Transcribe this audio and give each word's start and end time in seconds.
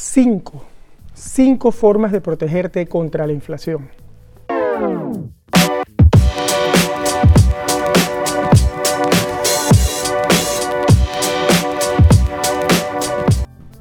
cinco, 0.00 0.62
cinco 1.12 1.72
formas 1.72 2.12
de 2.12 2.20
protegerte 2.20 2.86
contra 2.86 3.26
la 3.26 3.32
inflación. 3.32 3.88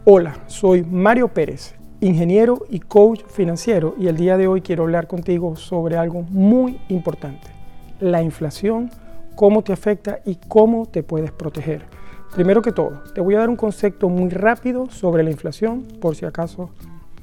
Hola, 0.06 0.40
soy 0.48 0.84
Mario 0.84 1.28
Pérez, 1.28 1.76
ingeniero 2.02 2.66
y 2.68 2.80
coach 2.80 3.22
financiero 3.28 3.94
y 4.00 4.08
el 4.08 4.18
día 4.18 4.38
de 4.38 4.48
hoy 4.48 4.62
quiero 4.62 4.84
hablar 4.84 5.06
contigo 5.06 5.56
sobre 5.56 5.98
algo 5.98 6.24
muy 6.24 6.82
importante, 6.90 7.48
la 8.00 8.24
inflación, 8.24 8.90
cómo 9.36 9.62
te 9.62 9.72
afecta 9.72 10.22
y 10.26 10.40
cómo 10.48 10.88
te 10.88 11.04
puedes 11.04 11.32
proteger. 11.32 11.86
Primero 12.34 12.62
que 12.62 12.72
todo, 12.72 13.04
te 13.14 13.22
voy 13.22 13.36
a 13.36 13.40
dar 13.40 13.50
un 13.50 13.56
concepto 13.56 14.10
muy 14.10 14.30
rápido 14.30 14.90
sobre 14.90 15.24
la 15.24 15.32
inflación, 15.32 15.84
por 16.00 16.16
si 16.16 16.26
acaso 16.26 16.70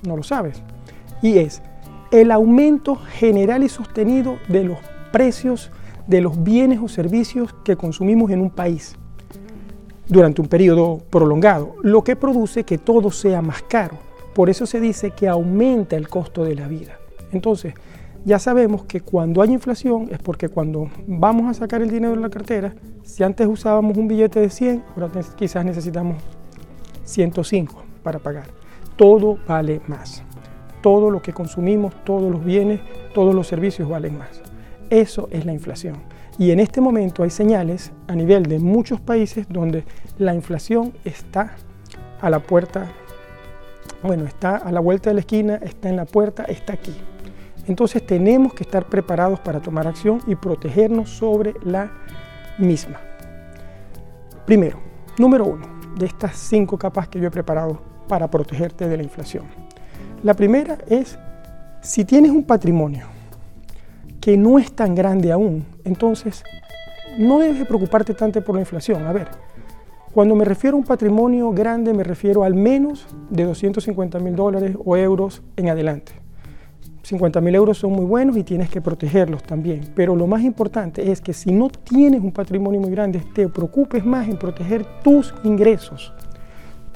no 0.07 0.17
lo 0.17 0.23
sabes, 0.23 0.63
y 1.23 1.39
es 1.39 1.63
el 2.11 2.31
aumento 2.31 2.97
general 2.97 3.63
y 3.63 3.69
sostenido 3.69 4.39
de 4.49 4.65
los 4.65 4.79
precios 5.13 5.71
de 6.07 6.21
los 6.21 6.43
bienes 6.43 6.81
o 6.83 6.89
servicios 6.89 7.55
que 7.65 7.77
consumimos 7.77 8.31
en 8.31 8.41
un 8.41 8.51
país 8.51 8.95
durante 10.07 10.43
un 10.43 10.49
periodo 10.49 10.99
prolongado, 11.11 11.77
lo 11.83 12.05
que 12.05 12.17
produce 12.17 12.65
que 12.65 12.79
todo 12.79 13.11
sea 13.11 13.41
más 13.41 13.63
caro. 13.63 13.97
Por 14.35 14.51
eso 14.51 14.67
se 14.67 14.81
dice 14.81 15.13
que 15.13 15.29
aumenta 15.29 15.97
el 15.97 16.09
costo 16.09 16.45
de 16.45 16.55
la 16.55 16.69
vida. 16.69 16.99
Entonces, 17.33 17.75
ya 18.25 18.39
sabemos 18.39 18.85
que 18.85 19.01
cuando 19.01 19.43
hay 19.43 19.53
inflación 19.53 20.09
es 20.11 20.19
porque 20.19 20.49
cuando 20.49 20.91
vamos 21.07 21.47
a 21.51 21.55
sacar 21.55 21.83
el 21.83 21.91
dinero 21.91 22.15
de 22.15 22.21
la 22.21 22.31
cartera, 22.31 22.75
si 23.03 23.23
antes 23.23 23.47
usábamos 23.47 23.99
un 23.99 24.09
billete 24.09 24.41
de 24.41 24.49
100, 24.49 24.83
ahora 24.97 25.11
quizás 25.37 25.65
necesitamos 25.65 26.17
105 27.05 27.83
para 28.03 28.19
pagar. 28.19 28.47
Todo 28.97 29.39
vale 29.47 29.83
más. 29.87 30.23
Todo 30.83 31.11
lo 31.11 31.21
que 31.21 31.33
consumimos, 31.33 31.95
todos 32.05 32.31
los 32.31 32.45
bienes, 32.45 32.81
todos 33.13 33.35
los 33.35 33.47
servicios 33.47 33.89
valen 33.89 34.17
más. 34.17 34.41
Eso 34.89 35.29
es 35.31 35.45
la 35.45 35.53
inflación. 35.53 35.97
Y 36.39 36.51
en 36.51 36.61
este 36.61 36.81
momento 36.81 37.23
hay 37.23 37.31
señales 37.31 37.93
a 38.09 38.15
nivel 38.15 38.45
de 38.45 38.59
muchos 38.59 39.01
países 39.01 39.47
donde 39.49 39.85
la 40.19 40.35
inflación 40.35 40.93
está 41.05 41.57
a 42.21 42.31
la 42.31 42.41
puerta, 42.41 42.91
bueno, 44.03 44.25
está 44.25 44.57
a 44.57 44.73
la 44.73 44.81
vuelta 44.81 45.11
de 45.11 45.15
la 45.15 45.21
esquina, 45.21 45.57
está 45.57 45.89
en 45.89 45.97
la 45.97 46.07
puerta, 46.07 46.45
está 46.45 46.73
aquí. 46.73 46.95
Entonces 47.67 48.05
tenemos 48.05 48.55
que 48.55 48.65
estar 48.65 48.87
preparados 48.87 49.41
para 49.41 49.61
tomar 49.61 49.87
acción 49.87 50.21
y 50.27 50.35
protegernos 50.35 51.11
sobre 51.11 51.55
la 51.65 51.91
misma. 52.59 53.01
Primero, 54.47 54.79
número 55.19 55.47
uno, 55.47 55.67
de 55.99 56.07
estas 56.07 56.37
cinco 56.37 56.77
capas 56.77 57.09
que 57.09 57.19
yo 57.19 57.29
he 57.29 57.31
preparado 57.31 57.81
para 58.09 58.29
protegerte 58.29 58.89
de 58.89 58.97
la 58.97 59.03
inflación. 59.03 59.45
La 60.23 60.35
primera 60.35 60.79
es, 60.89 61.19
si 61.81 62.05
tienes 62.05 62.31
un 62.31 62.45
patrimonio 62.45 63.07
que 64.21 64.37
no 64.37 64.59
es 64.59 64.73
tan 64.73 64.95
grande 64.95 65.33
aún, 65.33 65.65
entonces 65.85 66.43
no 67.19 67.39
debes 67.39 67.67
preocuparte 67.67 68.15
tanto 68.15 68.43
por 68.45 68.55
la 68.55 68.63
inflación. 68.63 69.07
A 69.07 69.13
ver, 69.13 69.29
cuando 70.13 70.35
me 70.35 70.45
refiero 70.45 70.77
a 70.77 70.81
un 70.81 70.87
patrimonio 70.87 71.51
grande 71.51 71.93
me 71.93 72.05
refiero 72.05 72.45
al 72.45 72.55
menos 72.55 73.07
de 73.31 73.45
250 73.45 74.19
mil 74.19 74.37
dólares 74.37 74.77
o 74.85 74.97
euros 74.97 75.43
en 75.57 75.69
adelante. 75.69 76.24
50 77.03 77.41
mil 77.41 77.55
euros 77.55 77.79
son 77.79 77.93
muy 77.93 78.07
buenos 78.07 78.37
y 78.37 78.45
tienes 78.45 78.71
que 78.71 78.81
protegerlos 78.81 79.43
también. 79.43 79.93
Pero 79.95 80.17
lo 80.17 80.27
más 80.27 80.43
importante 80.43 81.11
es 81.11 81.21
que 81.21 81.33
si 81.33 81.53
no 81.53 81.69
tienes 81.69 82.23
un 82.23 82.33
patrimonio 82.33 82.81
muy 82.81 82.91
grande, 82.91 83.21
te 83.35 83.49
preocupes 83.49 84.05
más 84.05 84.27
en 84.27 84.39
proteger 84.39 84.87
tus 85.03 85.35
ingresos. 85.45 86.13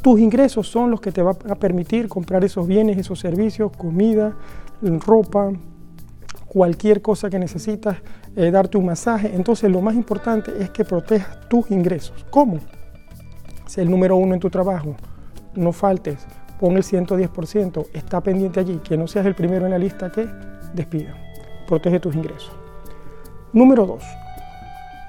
Tus 0.02 0.20
ingresos 0.20 0.68
son 0.68 0.90
los 0.90 1.00
que 1.00 1.12
te 1.12 1.22
van 1.22 1.36
a 1.50 1.56
permitir 1.56 2.08
comprar 2.08 2.44
esos 2.44 2.66
bienes, 2.66 2.96
esos 2.96 3.18
servicios, 3.20 3.70
comida, 3.76 4.36
ropa, 4.80 5.52
cualquier 6.46 7.02
cosa 7.02 7.28
que 7.28 7.38
necesitas, 7.38 7.98
eh, 8.36 8.50
darte 8.50 8.78
un 8.78 8.86
masaje. 8.86 9.32
Entonces 9.34 9.70
lo 9.70 9.80
más 9.82 9.94
importante 9.94 10.52
es 10.58 10.70
que 10.70 10.84
protejas 10.84 11.48
tus 11.48 11.70
ingresos. 11.70 12.24
¿Cómo? 12.30 12.58
Sé 13.66 13.82
el 13.82 13.90
número 13.90 14.16
uno 14.16 14.34
en 14.34 14.40
tu 14.40 14.48
trabajo. 14.48 14.96
No 15.54 15.72
faltes. 15.72 16.26
Pon 16.58 16.76
el 16.76 16.82
110%. 16.82 17.86
Está 17.92 18.20
pendiente 18.20 18.60
allí. 18.60 18.78
Que 18.78 18.96
no 18.96 19.06
seas 19.06 19.26
el 19.26 19.34
primero 19.34 19.66
en 19.66 19.72
la 19.72 19.78
lista 19.78 20.10
que 20.10 20.26
despida. 20.74 21.14
Protege 21.66 22.00
tus 22.00 22.14
ingresos. 22.14 22.52
Número 23.52 23.86
dos. 23.86 24.04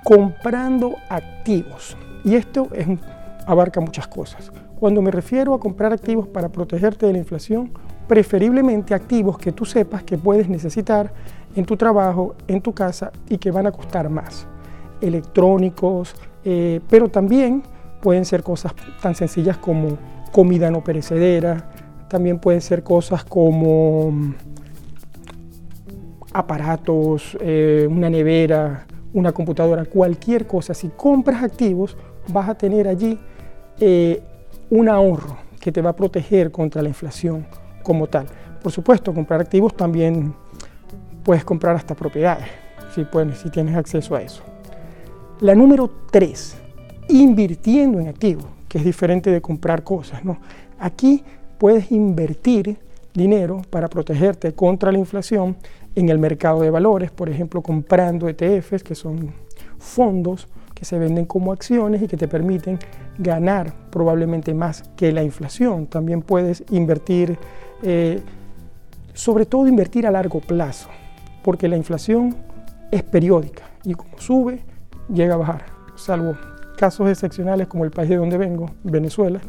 Comprando 0.04 0.96
activos. 1.10 1.98
Y 2.24 2.36
esto 2.36 2.68
es, 2.74 2.88
abarca 3.46 3.82
muchas 3.82 4.08
cosas. 4.08 4.52
Cuando 4.80 5.02
me 5.02 5.12
refiero 5.12 5.54
a 5.54 5.60
comprar 5.60 5.92
activos 5.92 6.28
para 6.28 6.50
protegerte 6.50 7.06
de 7.06 7.14
la 7.14 7.20
inflación, 7.20 7.72
preferiblemente 8.08 8.94
activos 8.94 9.38
que 9.38 9.52
tú 9.52 9.66
sepas 9.66 10.04
que 10.04 10.18
puedes 10.18 10.48
necesitar 10.50 11.12
en 11.56 11.66
tu 11.66 11.76
trabajo, 11.76 12.36
en 12.48 12.62
tu 12.62 12.74
casa 12.74 13.12
y 13.28 13.38
que 13.38 13.52
van 13.52 13.68
a 13.68 13.72
costar 13.72 14.10
más. 14.10 14.48
Electrónicos, 15.02 16.16
eh, 16.44 16.80
pero 16.90 17.10
también 17.10 17.64
pueden 18.02 18.26
ser 18.26 18.44
cosas 18.44 18.74
tan 19.02 19.16
sencillas 19.16 19.58
como 19.58 19.98
comida 20.32 20.72
no 20.72 20.84
perecedera, 20.84 21.70
también 22.08 22.40
pueden 22.40 22.62
ser 22.62 22.84
cosas 22.84 23.24
como 23.24 24.12
mm, 24.12 24.34
aparatos, 26.34 27.38
eh, 27.40 27.88
una 27.90 28.10
nevera, 28.10 28.86
una 29.14 29.32
computadora, 29.32 29.86
cualquier 29.86 30.48
cosa. 30.48 30.74
Si 30.74 30.90
compras 30.90 31.44
activos, 31.44 31.96
vas 32.28 32.50
a 32.50 32.56
tener 32.56 32.88
allí 32.88 33.18
eh, 33.80 34.22
un 34.70 34.90
ahorro 34.90 35.38
que 35.60 35.72
te 35.72 35.82
va 35.82 35.92
a 35.92 35.96
proteger 35.96 36.52
contra 36.52 36.82
la 36.82 36.90
inflación 36.90 37.46
como 37.84 38.08
tal. 38.08 38.28
Por 38.62 38.72
supuesto, 38.72 39.14
comprar 39.14 39.42
activos 39.42 39.76
también 39.76 40.34
puedes 41.24 41.44
comprar 41.44 41.76
hasta 41.76 41.96
propiedades, 41.96 42.48
si, 42.94 43.04
puedes, 43.04 43.38
si 43.40 43.50
tienes 43.50 43.76
acceso 43.76 44.16
a 44.16 44.22
eso. 44.22 44.44
La 45.40 45.56
número 45.56 45.90
tres, 46.12 46.58
invirtiendo 47.08 48.00
en 48.00 48.08
activos, 48.08 48.46
que 48.70 48.78
es 48.78 48.86
diferente 48.86 49.32
de 49.32 49.42
comprar 49.42 49.84
cosas. 49.84 50.24
¿no? 50.24 50.40
Aquí 50.80 51.24
puedes 51.58 51.92
invertir 51.92 52.78
dinero 53.14 53.62
para 53.70 53.90
protegerte 53.90 54.54
contra 54.54 54.92
la 54.92 54.98
inflación 54.98 55.58
en 55.96 56.08
el 56.08 56.20
mercado 56.20 56.62
de 56.62 56.70
valores, 56.70 57.12
por 57.12 57.30
ejemplo, 57.30 57.62
comprando 57.62 58.30
ETFs, 58.30 58.84
que 58.84 58.96
son 58.96 59.34
fondos 59.78 60.48
que 60.74 60.86
se 60.86 60.98
venden 60.98 61.26
como 61.26 61.52
acciones 61.52 62.02
y 62.02 62.08
que 62.08 62.16
te 62.16 62.30
permiten 62.30 62.80
ganar 63.18 63.74
probablemente 63.90 64.54
más 64.54 64.84
que 64.96 65.12
la 65.12 65.24
inflación. 65.24 65.88
También 65.88 66.22
puedes 66.22 66.64
invertir 66.70 67.38
eh, 67.84 68.22
sobre 69.20 69.46
todo 69.46 69.68
invertir 69.68 70.08
a 70.08 70.12
largo 70.12 70.40
plazo, 70.40 70.88
porque 71.44 71.68
la 71.68 71.76
inflación 71.76 72.38
es 72.90 73.04
periódica 73.04 73.64
y 73.84 73.94
como 73.94 74.18
sube, 74.18 74.64
llega 75.14 75.34
a 75.34 75.38
bajar, 75.38 75.66
salvo 75.96 76.38
casos 76.80 77.10
excepcionales 77.10 77.68
como 77.68 77.84
el 77.84 77.92
país 77.92 78.10
de 78.10 78.16
donde 78.16 78.38
vengo, 78.38 78.72
Venezuela, 78.86 79.42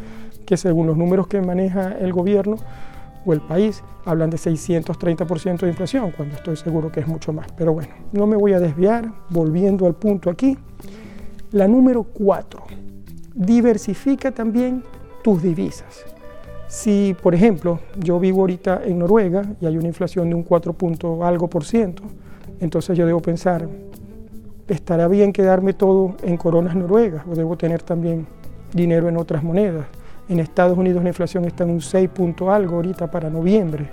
que 0.44 0.56
según 0.56 0.88
los 0.88 0.96
números 0.96 1.28
que 1.28 1.40
maneja 1.40 1.96
el 1.96 2.12
gobierno 2.12 2.56
o 3.24 3.32
el 3.32 3.40
país, 3.40 3.84
hablan 4.04 4.30
de 4.30 4.36
630% 4.36 5.60
de 5.60 5.68
inflación, 5.68 6.10
cuando 6.10 6.34
estoy 6.34 6.56
seguro 6.56 6.90
que 6.90 6.98
es 7.00 7.06
mucho 7.06 7.32
más. 7.32 7.46
Pero 7.56 7.72
bueno, 7.72 7.92
no 8.12 8.26
me 8.26 8.36
voy 8.36 8.52
a 8.54 8.58
desviar, 8.58 9.12
volviendo 9.28 9.86
al 9.86 9.94
punto 9.94 10.28
aquí. 10.28 10.58
La 11.52 11.68
número 11.68 12.02
4, 12.02 12.62
diversifica 13.34 14.32
también 14.32 14.82
tus 15.22 15.40
divisas. 15.40 16.04
Si, 16.66 17.14
por 17.22 17.32
ejemplo, 17.34 17.78
yo 17.96 18.18
vivo 18.18 18.40
ahorita 18.40 18.82
en 18.84 18.98
Noruega 18.98 19.44
y 19.60 19.66
hay 19.66 19.76
una 19.76 19.86
inflación 19.86 20.28
de 20.30 20.34
un 20.34 20.42
4 20.42 20.72
punto 20.72 21.24
algo 21.24 21.48
por 21.48 21.64
ciento, 21.64 22.02
entonces 22.58 22.98
yo 22.98 23.06
debo 23.06 23.20
pensar, 23.20 23.68
¿estará 24.70 25.08
bien 25.08 25.32
quedarme 25.32 25.72
todo 25.72 26.14
en 26.22 26.36
coronas 26.36 26.76
noruegas 26.76 27.24
o 27.28 27.34
debo 27.34 27.56
tener 27.56 27.82
también 27.82 28.26
dinero 28.72 29.08
en 29.08 29.16
otras 29.16 29.42
monedas? 29.42 29.86
En 30.28 30.38
Estados 30.38 30.78
Unidos 30.78 31.02
la 31.02 31.08
inflación 31.08 31.44
está 31.44 31.64
en 31.64 31.70
un 31.70 31.80
6 31.80 32.08
punto 32.10 32.52
algo 32.52 32.76
ahorita 32.76 33.10
para 33.10 33.28
noviembre. 33.28 33.90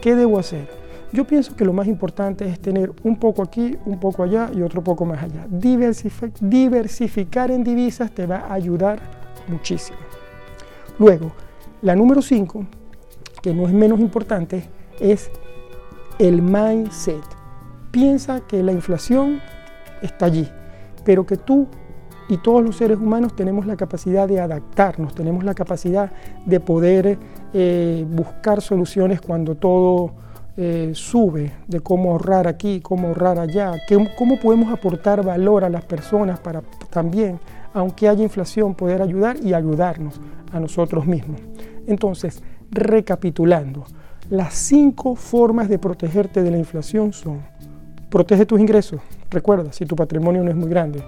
¿Qué 0.00 0.14
debo 0.14 0.38
hacer? 0.38 0.66
Yo 1.12 1.26
pienso 1.26 1.54
que 1.54 1.66
lo 1.66 1.74
más 1.74 1.86
importante 1.86 2.48
es 2.48 2.58
tener 2.58 2.90
un 3.04 3.16
poco 3.16 3.42
aquí, 3.42 3.76
un 3.84 4.00
poco 4.00 4.22
allá 4.22 4.50
y 4.52 4.62
otro 4.62 4.82
poco 4.82 5.04
más 5.04 5.22
allá. 5.22 5.46
diversificar 6.40 7.50
en 7.50 7.62
divisas 7.62 8.10
te 8.10 8.26
va 8.26 8.46
a 8.48 8.54
ayudar 8.54 8.98
muchísimo. 9.46 9.98
Luego, 10.98 11.32
la 11.82 11.94
número 11.94 12.22
5, 12.22 12.64
que 13.42 13.52
no 13.52 13.66
es 13.66 13.72
menos 13.74 14.00
importante, 14.00 14.64
es 14.98 15.30
el 16.18 16.40
mindset. 16.40 17.22
Piensa 17.90 18.40
que 18.40 18.62
la 18.62 18.72
inflación 18.72 19.40
está 20.04 20.26
allí, 20.26 20.48
pero 21.04 21.26
que 21.26 21.36
tú 21.36 21.66
y 22.28 22.38
todos 22.38 22.62
los 22.62 22.76
seres 22.76 22.98
humanos 22.98 23.36
tenemos 23.36 23.66
la 23.66 23.76
capacidad 23.76 24.26
de 24.26 24.40
adaptarnos, 24.40 25.14
tenemos 25.14 25.44
la 25.44 25.54
capacidad 25.54 26.10
de 26.46 26.60
poder 26.60 27.18
eh, 27.52 28.06
buscar 28.08 28.62
soluciones 28.62 29.20
cuando 29.20 29.54
todo 29.56 30.12
eh, 30.56 30.92
sube, 30.94 31.52
de 31.66 31.80
cómo 31.80 32.12
ahorrar 32.12 32.46
aquí, 32.46 32.80
cómo 32.80 33.08
ahorrar 33.08 33.38
allá, 33.38 33.72
cómo 34.16 34.38
podemos 34.40 34.72
aportar 34.72 35.24
valor 35.24 35.64
a 35.64 35.68
las 35.68 35.84
personas 35.84 36.38
para 36.40 36.62
también, 36.90 37.38
aunque 37.74 38.08
haya 38.08 38.22
inflación, 38.22 38.74
poder 38.74 39.02
ayudar 39.02 39.36
y 39.42 39.52
ayudarnos 39.52 40.20
a 40.52 40.60
nosotros 40.60 41.06
mismos. 41.06 41.40
Entonces, 41.86 42.42
Recapitulando, 42.74 43.84
las 44.30 44.54
cinco 44.54 45.14
formas 45.14 45.68
de 45.68 45.78
protegerte 45.78 46.42
de 46.42 46.50
la 46.50 46.58
inflación 46.58 47.12
son, 47.12 47.42
protege 48.14 48.46
tus 48.46 48.60
ingresos, 48.60 49.00
recuerda, 49.28 49.72
si 49.72 49.86
tu 49.86 49.96
patrimonio 49.96 50.44
no 50.44 50.48
es 50.48 50.54
muy 50.54 50.68
grande. 50.68 51.02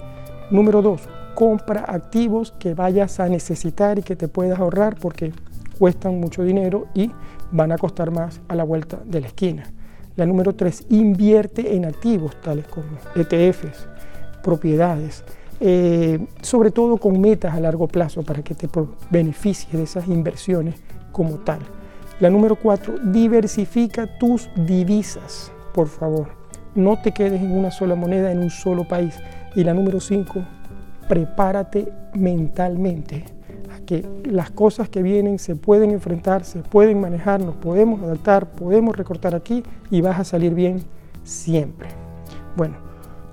Número 0.51 0.83
dos, 0.83 1.03
compra 1.37 1.85
activos 1.87 2.53
que 2.59 2.75
vayas 2.75 3.21
a 3.21 3.29
necesitar 3.29 3.97
y 4.01 4.03
que 4.03 4.17
te 4.17 4.27
puedas 4.27 4.59
ahorrar 4.59 4.97
porque 5.01 5.33
cuestan 5.79 6.19
mucho 6.19 6.43
dinero 6.43 6.89
y 6.95 7.13
van 7.53 7.71
a 7.71 7.79
costar 7.79 8.11
más 8.11 8.41
a 8.49 8.57
la 8.57 8.65
vuelta 8.65 8.99
de 9.05 9.21
la 9.21 9.29
esquina. 9.29 9.71
La 10.17 10.27
número 10.27 10.57
tres, 10.57 10.85
invierte 10.89 11.77
en 11.77 11.85
activos 11.85 12.41
tales 12.41 12.67
como 12.67 12.89
ETFs, 13.15 13.87
propiedades, 14.43 15.23
eh, 15.61 16.27
sobre 16.43 16.73
todo 16.73 16.97
con 16.97 17.21
metas 17.21 17.55
a 17.55 17.61
largo 17.61 17.87
plazo 17.87 18.25
para 18.25 18.43
que 18.43 18.57
te 18.57 18.69
beneficies 19.11 19.73
de 19.73 19.85
esas 19.85 20.09
inversiones 20.09 20.75
como 21.13 21.37
tal. 21.37 21.61
La 22.19 22.31
número 22.31 22.57
cuatro, 22.57 22.99
diversifica 22.99 24.19
tus 24.19 24.51
divisas, 24.57 25.53
por 25.73 25.87
favor. 25.87 26.46
No 26.77 27.01
te 27.01 27.13
quedes 27.13 27.41
en 27.41 27.53
una 27.53 27.71
sola 27.71 27.95
moneda, 27.95 28.31
en 28.31 28.39
un 28.39 28.51
solo 28.51 28.85
país. 28.85 29.19
Y 29.55 29.65
la 29.65 29.73
número 29.73 29.99
cinco, 29.99 30.45
prepárate 31.09 31.91
mentalmente 32.15 33.25
a 33.75 33.81
que 33.85 34.07
las 34.25 34.51
cosas 34.51 34.91
que 34.91 35.03
vienen 35.03 35.39
se 35.39 35.57
pueden 35.57 35.91
enfrentar, 35.91 36.45
se 36.45 36.59
pueden 36.59 37.01
manejar, 37.01 37.41
nos 37.41 37.57
podemos 37.57 38.03
adaptar, 38.03 38.51
podemos 38.51 38.95
recortar 38.95 39.35
aquí 39.35 39.63
y 39.91 40.03
vas 40.03 40.21
a 40.21 40.25
salir 40.25 40.55
bien 40.55 40.83
siempre. 41.25 41.89
Bueno, 42.57 42.77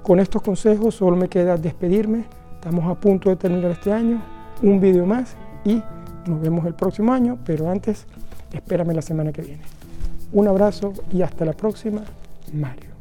con 0.04 0.22
estos 0.22 0.42
consejos 0.42 0.96
solo 0.96 1.18
me 1.18 1.28
queda 1.28 1.58
despedirme. 1.58 2.24
Estamos 2.56 2.90
a 2.90 2.98
punto 2.98 3.30
de 3.30 3.36
terminar 3.36 3.72
este 3.72 3.92
año, 3.92 4.24
un 4.62 4.80
video 4.80 5.06
más 5.06 5.36
y 5.66 5.84
nos 6.28 6.40
vemos 6.40 6.66
el 6.66 6.76
próximo 6.76 7.12
año, 7.12 7.38
pero 7.46 7.70
antes 7.70 8.06
espérame 8.54 8.94
la 8.94 9.02
semana 9.02 9.34
que 9.34 9.42
viene. 9.42 9.62
Un 10.32 10.48
abrazo 10.48 10.94
y 11.12 11.22
hasta 11.22 11.44
la 11.44 11.54
próxima, 11.54 12.04
Mario. 12.54 12.93